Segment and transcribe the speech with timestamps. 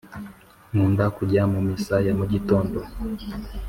[0.71, 2.71] Nkunda kujya mu misaya mugitond